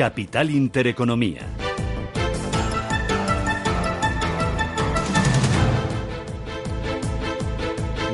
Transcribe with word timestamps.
Capital 0.00 0.48
Intereconomía. 0.48 1.40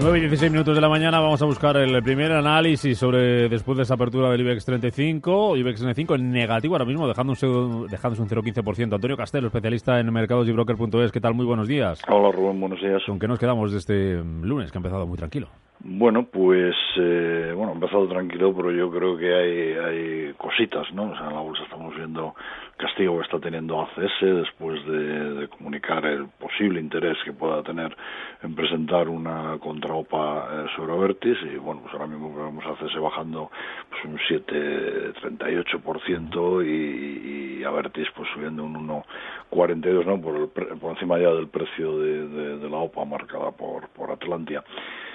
9 0.00 0.18
y 0.18 0.20
16 0.22 0.50
minutos 0.50 0.74
de 0.74 0.80
la 0.80 0.88
mañana 0.88 1.20
vamos 1.20 1.40
a 1.42 1.45
buscar 1.45 1.76
el 1.76 2.02
primer 2.02 2.32
análisis 2.32 2.98
sobre 2.98 3.48
después 3.48 3.76
de 3.76 3.84
esa 3.84 3.95
apertura 3.95 4.30
del 4.30 4.40
IBEX 4.40 4.64
35, 4.64 5.56
IBEX 5.59 5.78
35 5.78 6.16
en 6.16 6.32
negativo 6.32 6.74
ahora 6.74 6.86
mismo, 6.86 7.06
dejándose, 7.06 7.46
dejándose 7.88 8.20
un 8.20 8.28
0,15%. 8.28 8.92
Antonio 8.92 9.16
Castelo, 9.16 9.46
especialista 9.46 10.00
en 10.00 10.12
mercados 10.12 10.48
y 10.48 10.50
broker.es, 10.50 11.12
¿qué 11.12 11.20
tal? 11.20 11.34
Muy 11.34 11.46
buenos 11.46 11.68
días. 11.68 12.02
Hola 12.09 12.32
Rubén, 12.32 12.59
buenos 12.59 12.80
días. 12.80 13.00
¿Con 13.06 13.20
qué 13.20 13.28
nos 13.28 13.38
quedamos 13.38 13.70
de 13.70 13.78
este 13.78 14.14
lunes 14.42 14.73
que 14.73 14.78
ha 14.78 14.80
empezado 14.80 15.06
muy 15.06 15.18
tranquilo? 15.18 15.50
Bueno, 15.88 16.26
pues 16.26 16.74
eh, 16.96 17.52
bueno, 17.54 17.70
ha 17.70 17.74
empezado 17.76 18.08
tranquilo, 18.08 18.52
pero 18.52 18.72
yo 18.72 18.90
creo 18.90 19.16
que 19.16 19.32
hay, 19.32 19.74
hay 19.74 20.34
cositas, 20.36 20.92
¿no? 20.92 21.12
O 21.12 21.16
sea, 21.16 21.28
en 21.28 21.34
la 21.34 21.40
bolsa 21.40 21.62
estamos 21.62 21.95
viendo 21.95 22.34
castigo 22.76 23.18
que 23.18 23.24
está 23.24 23.38
teniendo 23.38 23.80
ACS 23.80 24.20
después 24.20 24.84
de, 24.84 25.46
comunicar 25.46 26.04
el 26.04 26.26
posible 26.40 26.80
interés 26.80 27.16
que 27.24 27.32
pueda 27.32 27.62
tener 27.62 27.96
en 28.42 28.57
presentar 28.57 29.09
una 29.09 29.59
contraopa 29.60 30.48
eh, 30.51 30.66
sobre 30.74 30.92
Avertis 30.92 31.38
y 31.54 31.57
bueno, 31.57 31.82
pues 31.82 31.95
ahora 31.95 32.09
mismo 32.09 32.34
vemos 32.34 32.64
a 32.66 32.70
ACS 32.70 32.98
bajando 33.01 33.52
pues 33.88 34.04
un 34.07 34.18
7,38% 34.18 36.66
y, 36.66 37.60
y 37.60 37.64
Avertis 37.64 38.09
pues 38.16 38.29
subiendo 38.34 38.64
un 38.64 38.88
1,42, 38.88 40.04
¿no? 40.04 40.20
Por, 40.20 40.51
por 40.51 40.90
encima 40.90 41.16
ya 41.20 41.30
del 41.30 41.46
precio 41.46 41.96
de, 42.01 42.59
de, 42.59 42.68
la 42.68 42.79
OPA 42.79 43.04
marcada 43.04 43.52
por, 43.52 43.88
por 43.90 44.10
Atlantia. 44.10 44.64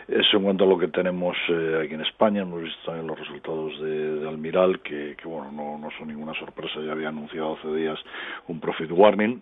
Eso 0.08 0.38
en 0.38 0.44
cuanto 0.44 0.64
a 0.64 0.68
lo 0.68 0.78
que 0.78 0.88
tenemos 0.88 1.38
eh, 1.50 1.82
aquí 1.84 1.94
en 1.94 2.02
España, 2.02 2.42
hemos 2.42 2.62
visto 2.62 2.80
también 2.86 3.08
los 3.08 3.20
resultados 3.20 3.80
de, 3.82 4.28
Almiral, 4.28 4.80
que, 4.82 5.16
que, 5.16 5.28
bueno, 5.28 5.52
no, 5.52 5.78
no 5.78 5.90
son 5.98 6.08
ninguna 6.08 6.34
sorpresa, 6.34 6.80
ya 6.82 6.92
había 6.92 7.10
anunciado 7.10 7.58
hace 7.58 7.74
días 7.76 8.00
un 8.48 8.60
profit 8.60 8.92
warning, 8.92 9.42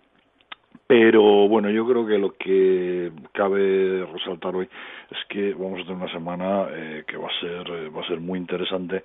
pero 0.90 1.46
bueno, 1.46 1.70
yo 1.70 1.86
creo 1.86 2.04
que 2.04 2.18
lo 2.18 2.32
que 2.36 3.12
cabe 3.30 4.04
resaltar 4.12 4.56
hoy 4.56 4.68
es 5.08 5.18
que 5.28 5.54
vamos 5.54 5.80
a 5.80 5.82
tener 5.82 5.96
una 5.96 6.12
semana 6.12 6.66
eh, 6.72 7.04
que 7.06 7.16
va 7.16 7.28
a 7.28 7.40
ser 7.40 7.68
eh, 7.68 7.88
va 7.88 8.00
a 8.00 8.08
ser 8.08 8.18
muy 8.18 8.40
interesante, 8.40 9.04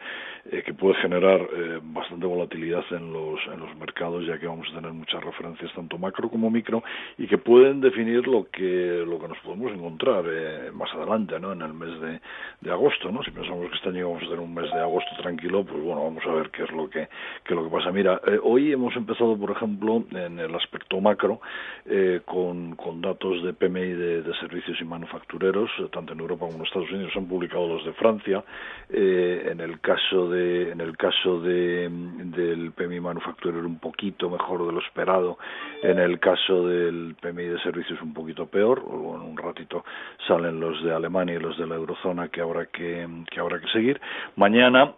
eh, 0.52 0.63
que 0.63 0.73
puede 0.73 0.95
generar 0.95 1.39
eh, 1.41 1.80
bastante 1.83 2.25
volatilidad 2.25 2.83
en 2.89 3.13
los 3.13 3.39
en 3.53 3.59
los 3.59 3.75
mercados, 3.78 4.25
ya 4.25 4.39
que 4.39 4.47
vamos 4.47 4.67
a 4.72 4.75
tener 4.75 4.91
muchas 4.94 5.23
referencias 5.23 5.72
tanto 5.73 6.00
macro 6.00 6.28
como 6.28 6.50
micro 6.50 6.83
y 7.19 7.28
que 7.28 7.38
pueden 7.38 7.81
definir 7.81 8.28
lo 8.28 8.47
que 8.50 9.03
lo 9.06 9.19
que 9.19 9.28
nos 9.28 9.38
podemos 9.39 9.72
encontrar 9.72 10.25
más 10.73 10.91
adelante, 10.91 11.39
¿no? 11.39 11.53
En 11.53 11.61
el 11.61 11.73
mes 11.73 12.02
de, 12.02 12.19
de 12.61 12.72
agosto, 12.72 13.11
¿no? 13.11 13.22
Si 13.22 13.30
pensamos 13.30 13.69
que 13.69 13.75
este 13.75 13.89
año 13.89 14.09
vamos 14.09 14.23
a 14.23 14.25
tener 14.25 14.39
un 14.39 14.56
mes 14.56 14.72
de 14.72 14.80
agosto 14.80 15.11
tranquilo, 15.22 15.63
pues 15.63 15.83
bueno, 15.83 16.03
vamos 16.03 16.23
a 16.25 16.33
ver 16.33 16.50
qué 16.50 16.63
es 16.63 16.72
lo 16.72 16.89
que 16.89 17.08
qué 17.44 17.53
es 17.53 17.56
lo 17.56 17.63
que 17.63 17.69
pasa. 17.69 17.91
Mira, 17.91 18.19
hoy 18.41 18.72
hemos 18.72 18.95
empezado, 18.95 19.38
por 19.38 19.52
ejemplo, 19.52 20.03
en 20.11 20.39
el 20.39 20.56
aspecto 20.56 21.00
macro 21.00 21.41
eh, 21.86 22.22
con, 22.26 22.76
datos 23.02 23.44
de 23.44 23.54
PMI 23.54 23.94
de, 23.94 24.34
servicios 24.40 24.80
y 24.81 24.86
manufactureros, 24.86 25.70
eh, 25.80 25.88
tanto 25.91 26.13
en 26.13 26.19
Europa 26.19 26.46
como 26.46 26.58
en 26.59 26.66
Estados 26.66 26.91
Unidos, 26.91 27.13
han 27.16 27.28
publicado 27.28 27.68
los 27.68 27.86
de 27.86 27.94
Francia. 27.94 28.44
Eh, 28.90 29.50
en 29.52 29.59
el 29.59 29.80
caso 29.80 30.30
de, 30.30 30.72
en 30.72 30.81
el 30.81 30.97
caso 30.97 31.41
de, 31.41 31.90
del 31.90 32.72
PMI 32.72 33.00
manufacturero 33.00 33.66
un 33.66 33.80
poquito 33.80 34.30
mejor 34.30 34.66
de 34.66 34.74
lo 34.74 34.80
esperado. 34.80 35.38
En 35.84 36.00
el 36.00 36.19
caso 36.19 36.68
del 36.68 37.16
PMI 37.22 37.46
de 37.46 37.59
servicios 37.59 38.02
un 38.02 38.13
poquito 38.13 38.47
peor. 38.47 38.84
En 38.88 39.22
un 39.22 39.38
ratito 39.38 39.84
salen 40.28 40.59
los 40.59 40.84
de 40.84 40.94
Alemania 40.94 41.36
y 41.36 41.40
los 41.40 41.57
de 41.57 41.68
la 41.68 41.75
eurozona 41.75 42.30
que 42.30 42.42
habrá 42.42 42.66
que, 42.68 43.07
que 43.30 43.40
habrá 43.40 43.59
que 43.59 43.68
seguir. 43.68 44.00
Mañana 44.36 44.94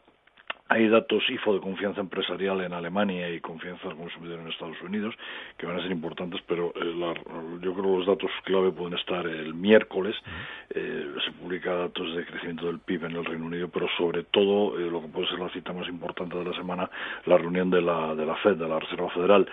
hay 0.69 0.87
datos 0.89 1.23
IFO 1.29 1.53
de 1.53 1.61
confianza 1.61 2.01
empresarial 2.01 2.61
en 2.61 2.73
Alemania 2.73 3.29
y 3.29 3.39
confianza 3.39 3.87
del 3.87 3.97
consumidor 3.97 4.39
en 4.39 4.47
Estados 4.47 4.81
Unidos 4.81 5.15
que 5.57 5.65
van 5.65 5.79
a 5.79 5.81
ser 5.81 5.91
importantes, 5.91 6.41
pero 6.47 6.73
eh, 6.75 6.93
yo 7.61 7.73
creo 7.73 7.75
que 7.75 7.97
los 7.97 8.05
datos 8.05 8.31
clave 8.43 8.71
pueden 8.71 8.97
estar 8.97 9.25
el 9.25 9.53
miércoles. 9.53 10.15
Eh, 10.69 11.13
se 11.25 11.31
publica 11.33 11.73
datos 11.73 12.15
de 12.15 12.25
crecimiento 12.25 12.67
del 12.67 12.79
PIB 12.79 13.05
en 13.05 13.15
el 13.15 13.25
Reino 13.25 13.45
Unido, 13.45 13.69
pero 13.69 13.87
sobre 13.97 14.23
todo 14.23 14.77
eh, 14.77 14.89
lo 14.89 15.01
que 15.01 15.07
puede 15.07 15.27
ser 15.27 15.39
la 15.39 15.49
cita 15.49 15.73
más 15.73 15.87
importante 15.87 16.37
de 16.37 16.45
la 16.45 16.55
semana, 16.55 16.89
la 17.25 17.37
reunión 17.37 17.69
de 17.69 17.81
la, 17.81 18.15
de 18.15 18.25
la 18.25 18.35
FED, 18.35 18.57
de 18.57 18.67
la 18.67 18.79
Reserva 18.79 19.09
Federal. 19.11 19.47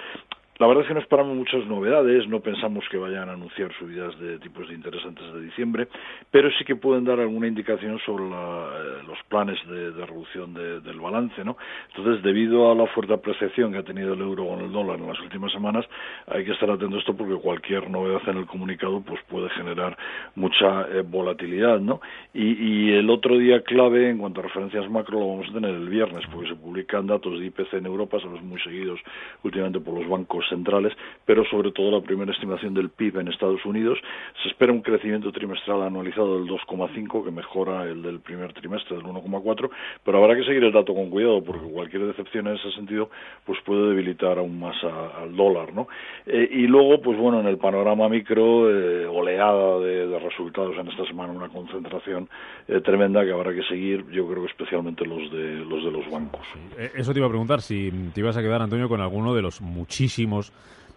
La 0.59 0.69
verdad 0.69 0.83
es 0.83 0.89
que 0.89 0.95
no 0.95 1.01
esperamos 1.01 1.35
muchas 1.35 1.67
novedades, 1.67 2.29
no 2.29 2.39
pensamos 2.39 2.85
que 2.89 2.97
vayan 2.97 3.29
a 3.29 3.33
anunciar 3.33 3.73
subidas 3.77 4.17
de 4.21 4.39
tipos 4.39 4.69
de 4.69 4.75
interés 4.75 5.05
antes 5.05 5.35
de 5.35 5.41
diciembre, 5.41 5.89
pero 6.31 6.49
sí 6.53 6.65
que 6.65 6.77
pueden 6.77 7.05
dar 7.05 7.19
alguna 7.19 7.49
indicación 7.49 7.99
sobre 8.07 8.23
eh, 8.23 9.03
los 9.05 9.19
planes 9.29 9.59
de, 9.67 9.91
reducción 10.07 10.55
del 10.55 11.01
balance, 11.01 11.45
¿no? 11.45 11.57
Entonces, 11.89 12.23
debido 12.23 12.71
a 12.71 12.75
la 12.77 12.87
fuerte 12.87 13.15
apreciación 13.15 13.73
que 13.73 13.79
ha 13.79 13.83
tenido 13.83 14.15
el 14.15 14.21
euro 14.21 14.47
con 14.47 14.61
el 14.61 14.71
dólar 14.71 15.01
en 15.01 15.09
las 15.09 15.19
últimas 15.19 15.51
semanas, 15.51 15.87
hay 16.29 16.45
que 16.45 16.53
estar 16.53 16.71
atento 16.71 16.95
a 16.95 16.99
esto 17.01 17.17
porque 17.17 17.35
cualquier 17.35 17.91
novedad 17.91 18.23
en 18.29 18.37
el 18.39 18.47
comunicado 18.47 19.01
pues 19.01 19.21
puede 19.29 19.51
generar 19.51 19.99
mucha 20.37 20.83
eh, 20.83 21.03
volatilidad, 21.03 21.81
¿no? 21.81 22.01
Y, 22.33 22.85
el 22.95 23.11
otro 23.11 23.39
día 23.39 23.63
clave 23.63 24.11
en 24.11 24.19
cuanto 24.19 24.41
a 24.41 24.45
referencias 24.45 24.89
macro 24.89 25.19
lo 25.19 25.29
vamos 25.29 25.49
a 25.49 25.53
tener 25.53 25.71
el 25.71 25.89
viernes 25.89 26.25
porque 26.31 26.49
se 26.49 26.55
publican 26.55 27.07
datos 27.07 27.41
de 27.41 27.47
IPC 27.47 27.75
en 27.75 27.87
Europa, 27.87 28.21
son 28.21 28.35
los 28.35 28.43
muy 28.43 28.61
seguidos 28.61 29.01
últimamente 29.43 29.81
por 29.81 29.95
los 29.99 30.09
bancos 30.09 30.44
centrales, 30.49 30.93
pero 31.25 31.45
sobre 31.45 31.73
todo 31.73 31.91
la 31.91 32.05
primera 32.05 32.33
estimación 32.33 32.75
del 32.75 32.91
PIB 32.91 33.19
en 33.19 33.29
Estados 33.29 33.65
Unidos. 33.65 33.99
Se 34.43 34.49
espera 34.49 34.73
un 34.73 34.83
crecimiento 34.83 35.33
trimestral 35.33 35.83
anualizado 35.83 36.39
del 36.39 36.49
2,5, 36.49 37.25
que 37.25 37.31
mejora 37.31 37.85
el 37.85 38.03
del 38.03 38.21
primer 38.21 38.53
trimestre 38.53 38.97
del 38.97 39.05
1,4, 39.05 39.71
pero 40.05 40.23
habrá 40.23 40.37
que 40.37 40.45
seguir 40.45 40.65
el 40.65 40.73
dato 40.73 40.95
con 40.95 41.11
cuidado, 41.11 41.43
porque 41.43 41.67
cualquier 41.67 42.07
decepción 42.07 42.47
en 42.49 42.57
ese 42.57 42.71
sentido 42.73 43.11
pues 43.45 43.59
puede 43.65 43.89
debilitar 43.89 44.39
aún 44.39 44.59
más 44.59 44.77
al 44.85 45.35
dólar, 45.37 45.73
¿no? 45.73 45.89
Eh, 46.27 46.49
y 46.51 46.67
luego, 46.67 47.01
pues 47.01 47.19
bueno, 47.19 47.41
en 47.41 47.47
el 47.47 47.59
panorama 47.59 48.09
micro, 48.09 48.71
eh, 48.71 49.07
oleada 49.07 49.79
de, 49.81 50.19
resultados 50.19 50.77
en 50.79 50.89
esta 50.89 51.05
semana, 51.07 51.33
una 51.33 51.49
concentración 51.49 52.29
eh, 52.69 52.81
tremenda 52.81 53.25
que 53.25 53.33
habrá 53.33 53.53
que 53.53 53.63
seguir, 53.65 54.05
yo 54.11 54.27
creo 54.27 54.43
que 54.43 54.51
especialmente 54.51 55.05
los 55.05 55.31
de 55.31 55.57
los 55.65 55.85
de 55.85 55.91
los 55.91 56.11
bancos. 56.11 56.47
Eso 56.95 57.13
te 57.13 57.19
iba 57.19 57.27
a 57.27 57.31
preguntar, 57.31 57.61
si 57.61 57.91
te 58.15 58.21
ibas 58.21 58.37
a 58.37 58.43
quedar, 58.43 58.63
Antonio, 58.63 58.89
con 58.89 59.01
alguno 59.01 59.35
de 59.35 59.43
los 59.43 59.61
muchísimos 59.61 60.34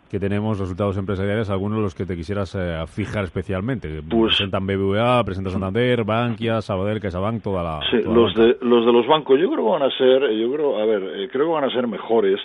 que 0.10 0.20
tenemos 0.20 0.58
resultados 0.58 0.98
empresariales, 0.98 1.50
algunos 1.50 1.80
de 1.80 1.84
los 1.84 1.96
que 1.96 2.06
te 2.06 2.16
quisieras 2.16 2.56
eh, 2.56 2.82
fijar 2.88 3.26
especialmente. 3.26 4.02
Pues, 4.10 4.38
presentan 4.38 4.66
BBVA, 4.66 5.24
presenta 5.24 5.50
Santander, 5.50 6.04
Bankia, 6.04 6.62
Sabadell, 6.62 7.02
CaixaBank, 7.02 7.44
toda 7.44 7.64
la... 7.64 7.80
Sí, 7.92 7.98
los, 8.04 8.34
De, 8.34 8.58
los 8.62 8.86
de 8.86 8.94
los 8.94 9.06
bancos 9.06 9.40
yo 9.40 9.52
creo 9.52 9.66
que 9.66 9.72
van 9.72 9.84
a 9.84 9.98
ser, 9.98 10.32
yo 10.32 10.52
creo, 10.54 10.80
a 10.80 10.86
ver, 10.86 11.04
eh, 11.04 11.30
creo 11.30 11.48
que 11.48 11.54
van 11.54 11.66
a 11.66 11.70
ser 11.70 11.88
mejores 11.88 12.40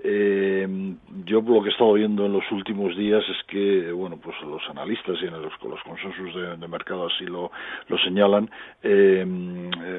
eh, 0.00 0.94
yo 1.24 1.40
lo 1.40 1.60
que 1.60 1.70
he 1.70 1.72
estado 1.72 1.94
viendo 1.94 2.24
en 2.26 2.32
los 2.32 2.44
últimos 2.52 2.96
días 2.96 3.24
es 3.28 3.46
que, 3.48 3.90
bueno, 3.90 4.16
pues 4.22 4.36
los 4.42 4.62
analistas 4.70 5.16
y 5.20 5.26
en 5.26 5.32
los, 5.32 5.52
los 5.62 5.82
consensos 5.82 6.60
de, 6.60 6.68
mercado 6.68 7.06
así 7.06 7.24
lo, 7.24 7.50
lo 7.88 7.98
señalan, 7.98 8.48
eh, 8.82 9.26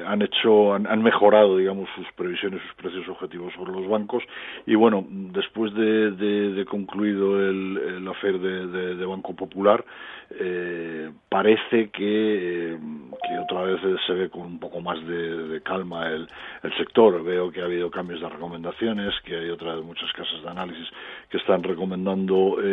han 0.06 0.22
hecho, 0.22 0.72
han, 0.72 0.86
han, 0.86 1.02
mejorado, 1.02 1.58
digamos, 1.58 1.88
sus 1.96 2.06
previsiones, 2.16 2.62
sus 2.62 2.74
precios 2.74 3.08
objetivos 3.08 3.52
sobre 3.54 3.72
los 3.72 3.88
bancos 3.88 4.22
y, 4.66 4.74
bueno, 4.74 5.04
después 5.10 5.74
de, 5.74 6.12
de, 6.12 6.64
concluido 6.64 7.38
el, 7.38 7.78
el 7.96 8.08
afer 8.08 8.38
de, 8.38 9.04
Banco 9.04 9.34
Popular, 9.34 9.84
eh, 10.30 11.10
parece 11.28 11.90
que, 11.90 12.78
que, 12.78 13.38
otra 13.38 13.62
vez 13.62 13.80
se 14.06 14.12
ve 14.12 14.30
con 14.30 14.42
un 14.42 14.60
poco 14.60 14.80
más 14.80 15.04
de, 15.04 15.60
calma 15.64 16.06
el, 16.06 16.28
el 16.62 16.76
sector. 16.76 17.22
Veo 17.24 17.50
que 17.50 17.60
ha 17.60 17.64
habido 17.64 17.90
cambios 17.90 18.20
de 18.20 18.28
recomendaciones, 18.28 19.12
que 19.24 19.36
hay 19.36 19.50
otra 19.50 19.74
vez 19.74 19.84
muchas 19.90 20.12
casas 20.12 20.40
de 20.40 20.48
análisis 20.48 20.88
que 21.28 21.38
están 21.38 21.64
recomendando 21.64 22.58
eh, 22.62 22.64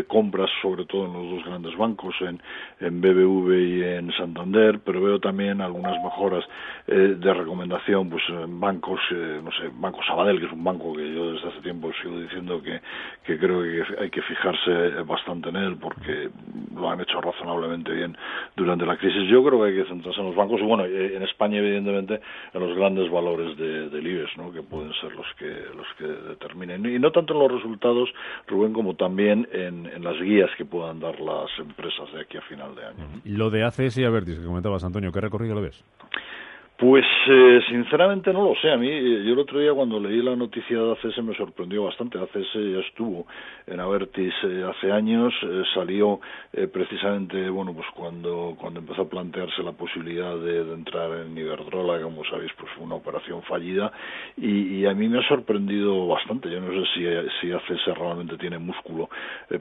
eh, 0.00 0.04
compras, 0.06 0.50
sobre 0.60 0.84
todo 0.84 1.06
en 1.06 1.12
los 1.14 1.36
dos 1.36 1.44
grandes 1.46 1.74
bancos, 1.78 2.14
en, 2.20 2.40
en 2.80 3.00
BBV 3.00 3.52
y 3.58 3.82
en 3.82 4.12
Santander, 4.12 4.80
pero 4.84 5.00
veo 5.00 5.18
también 5.18 5.62
algunas 5.62 5.96
mejoras 6.02 6.44
eh, 6.86 7.16
de 7.18 7.34
recomendación 7.34 8.10
pues 8.10 8.22
en 8.28 8.60
bancos, 8.60 9.00
no 9.10 9.50
sé, 9.52 9.70
Banco 9.72 10.00
Sabadell, 10.06 10.40
que 10.40 10.46
es 10.46 10.52
un 10.52 10.62
banco 10.62 10.92
que 10.92 11.14
yo 11.14 11.32
desde 11.32 11.48
hace 11.48 11.60
tiempo 11.62 11.90
sigo 12.02 12.20
diciendo 12.20 12.62
que, 12.62 12.80
que 13.24 13.38
creo 13.38 13.62
que 13.62 14.02
hay 14.02 14.10
que 14.10 14.20
fijarse 14.20 15.02
bastante 15.06 15.48
en 15.48 15.56
él 15.56 15.76
porque 15.80 16.28
lo 16.74 16.90
han 16.90 17.00
hecho 17.00 17.20
razonablemente 17.20 17.92
bien 17.92 18.16
durante 18.56 18.84
la 18.84 18.96
crisis. 18.96 19.28
Yo 19.28 19.42
creo 19.42 19.60
que 19.62 19.68
hay 19.70 19.76
que 19.76 19.88
centrarse 19.88 20.20
en 20.20 20.26
los 20.26 20.36
bancos 20.36 20.60
y 20.60 20.64
bueno, 20.64 20.84
eh, 20.84 21.16
en 21.16 21.22
España 21.22 21.58
evidentemente 21.58 22.20
en 22.52 22.60
los 22.60 22.76
grandes 22.76 23.10
valores 23.10 23.56
de, 23.56 23.88
del 23.88 24.06
IBEX, 24.06 24.36
¿no? 24.36 24.52
que 24.52 24.62
pueden 24.62 24.92
ser 24.94 25.12
los 25.12 25.26
que 25.38 25.48
los 25.76 25.86
que 25.98 26.36
y 26.64 26.98
no 26.98 27.12
tanto 27.12 27.34
en 27.34 27.40
los 27.40 27.52
resultados, 27.52 28.08
Rubén, 28.46 28.72
como 28.72 28.94
también 28.94 29.48
en, 29.52 29.86
en 29.86 30.04
las 30.04 30.20
guías 30.20 30.50
que 30.56 30.64
puedan 30.64 31.00
dar 31.00 31.18
las 31.20 31.50
empresas 31.58 32.12
de 32.12 32.20
aquí 32.20 32.36
a 32.36 32.42
final 32.42 32.74
de 32.74 32.84
año. 32.84 33.20
Lo 33.24 33.50
de 33.50 33.64
ACS 33.64 33.98
y 33.98 34.04
Avertis 34.04 34.38
que 34.38 34.44
comentabas, 34.44 34.84
Antonio, 34.84 35.12
¿qué 35.12 35.20
recorrido 35.20 35.54
lo 35.54 35.62
ves? 35.62 35.84
Pues 36.78 37.04
eh, 37.26 37.60
sinceramente 37.68 38.32
no 38.32 38.50
lo 38.50 38.54
sé. 38.54 38.70
A 38.70 38.76
mí, 38.76 38.88
eh, 38.88 39.24
yo 39.26 39.32
el 39.32 39.38
otro 39.40 39.58
día 39.58 39.72
cuando 39.74 39.98
leí 39.98 40.22
la 40.22 40.36
noticia 40.36 40.78
de 40.78 40.92
ACS 40.92 41.24
me 41.24 41.34
sorprendió 41.34 41.82
bastante. 41.82 42.20
ACS 42.20 42.54
ya 42.54 42.78
estuvo 42.86 43.26
en 43.66 43.80
Avertis 43.80 44.32
eh, 44.44 44.64
hace 44.64 44.92
años, 44.92 45.34
salió 45.74 46.20
precisamente, 46.72 47.50
bueno, 47.50 47.74
pues 47.74 47.86
cuando, 47.94 48.56
cuando 48.60 48.78
empezó 48.78 49.02
a 49.02 49.08
plantearse 49.08 49.62
la 49.64 49.72
posibilidad 49.72 50.36
de, 50.38 50.60
entrar 50.72 51.10
en 51.18 51.36
Iberdrola, 51.36 52.00
como 52.00 52.24
sabéis, 52.24 52.52
pues 52.56 52.70
fue 52.72 52.84
una 52.84 52.94
operación 52.94 53.42
fallida 53.42 53.90
y, 54.36 54.86
a 54.86 54.94
mí 54.94 55.08
me 55.08 55.18
ha 55.18 55.28
sorprendido 55.28 56.06
bastante. 56.06 56.48
Yo 56.48 56.60
no 56.60 56.70
sé 56.70 56.88
si, 56.94 57.04
si 57.40 57.52
ACS 57.52 57.98
realmente 57.98 58.36
tiene 58.38 58.58
músculo 58.58 59.10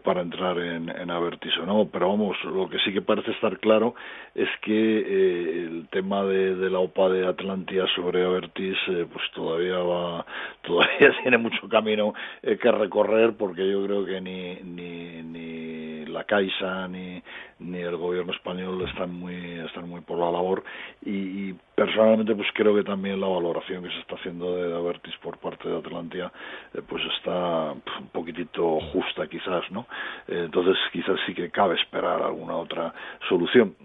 para 0.04 0.22
entrar 0.22 0.60
en, 0.60 0.90
en 0.90 1.10
Avertis 1.10 1.58
o 1.58 1.66
no, 1.66 1.90
pero 1.92 2.10
vamos, 2.10 2.38
lo 2.46 2.70
que 2.70 2.78
sí 2.80 2.94
que 2.94 3.02
parece 3.02 3.32
estar 3.32 3.60
claro 3.60 3.96
es 4.36 4.50
que 4.62 5.66
el 5.66 5.88
tema 5.90 6.24
de, 6.24 6.56
de 6.56 6.70
la 6.70 6.80
OPA 6.80 7.07
de 7.10 7.28
Atlantia 7.28 7.86
sobre 7.96 8.24
Avertis 8.24 8.78
eh, 8.88 9.06
pues 9.12 9.24
todavía 9.34 9.78
va 9.80 10.26
todavía 10.62 11.16
tiene 11.22 11.38
mucho 11.38 11.68
camino 11.70 12.14
eh, 12.42 12.58
que 12.58 12.72
recorrer 12.72 13.34
porque 13.38 13.70
yo 13.70 13.84
creo 13.86 14.06
que 14.06 14.22
ni 14.22 14.56
ni 14.56 15.24
ni 15.24 16.06
la 16.06 16.24
Caixa 16.24 16.88
ni 16.88 17.22
ni 17.60 17.80
el 17.80 17.98
gobierno 17.98 18.34
español 18.34 18.82
están 18.88 19.14
muy 19.14 19.60
están 19.60 19.90
muy 19.90 20.02
por 20.02 20.20
la 20.20 20.32
labor. 20.32 20.64
Y, 21.04 21.54
personalmente 21.76 22.34
pues 22.34 22.48
creo 22.56 22.74
que 22.74 22.84
también 22.84 23.22
la 23.22 23.28
valoración 23.28 23.84
que 23.84 23.92
se 23.92 24.00
está 24.00 24.16
haciendo 24.16 24.56
de 24.56 24.76
Avertis 24.76 25.16
por 25.18 25.38
parte 25.38 25.70
de 25.70 25.78
Atlantia 25.78 26.32
eh, 26.74 26.82
pues 26.88 27.04
está 27.16 27.72
un 27.72 28.08
poquitito 28.12 28.80
justa 28.92 29.28
quizás 29.28 29.70
no 29.70 29.86
entonces 30.28 30.76
quizás 30.92 31.20
sí 31.28 31.36
que 31.36 31.52
cabe 31.52 31.76
esperar 31.76 32.24
alguna 32.24 32.56
otra 32.56 32.92
solución 33.30 33.76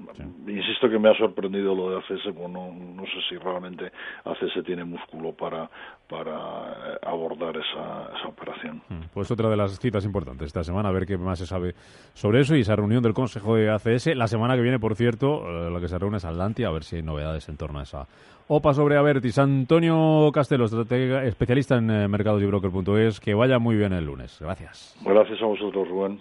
insisto 0.47 0.89
que 0.89 0.99
me 0.99 1.11
ha 1.11 1.15
sorprendido 1.17 1.75
lo 1.75 1.91
de 1.91 1.97
ACS 1.99 2.35
pues 2.35 2.51
no, 2.51 2.73
no 2.73 3.03
sé 3.05 3.21
si 3.29 3.37
realmente 3.37 3.91
ACS 4.25 4.65
tiene 4.65 4.85
músculo 4.85 5.33
para, 5.33 5.71
para 6.09 6.33
eh, 6.33 6.99
abordar 7.03 7.57
esa, 7.57 8.11
esa 8.19 8.29
operación. 8.29 8.83
Mm, 8.89 9.01
pues 9.13 9.31
otra 9.31 9.49
de 9.49 9.57
las 9.57 9.79
citas 9.79 10.05
importantes 10.05 10.47
esta 10.47 10.65
semana, 10.65 10.89
a 10.89 10.93
ver 10.93 11.07
qué 11.07 11.17
más 11.17 11.39
se 11.39 11.47
sabe 11.47 11.75
sobre 12.15 12.41
eso 12.41 12.57
y 12.57 12.61
esa 12.61 12.77
reunión 12.77 13.03
del 13.03 13.15
Consejo 13.15 13.57
de 13.57 13.71
ACS. 13.71 14.15
La 14.17 14.27
semana 14.27 14.55
que 14.55 14.63
viene, 14.63 14.79
por 14.79 14.95
cierto, 14.95 15.43
eh, 15.49 15.71
la 15.71 15.81
que 15.81 15.89
se 15.89 15.99
reúne 15.99 16.17
es 16.19 16.25
Atlantia, 16.25 16.69
a 16.69 16.73
ver 16.73 16.85
si 16.85 16.97
hay 16.97 17.03
novedades 17.03 17.49
en 17.49 17.57
torno 17.57 17.79
a 17.79 17.83
esa 17.83 18.07
OPA 18.49 18.75
sobre 18.75 18.97
Avertis. 18.97 19.39
Antonio 19.39 20.31
Castelo, 20.33 20.67
especialista 20.67 21.77
en 21.77 21.91
eh, 21.91 22.09
mercados 22.09 22.43
y 22.43 22.47
broker.es, 22.47 23.21
que 23.21 23.35
vaya 23.35 23.59
muy 23.59 23.77
bien 23.77 23.93
el 23.93 24.05
lunes. 24.05 24.39
Gracias. 24.41 24.97
Gracias 25.05 25.41
a 25.41 25.47
vosotros, 25.47 25.89
Rubén. 25.89 26.21